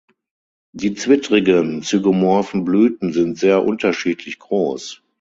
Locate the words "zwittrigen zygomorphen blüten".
0.95-3.13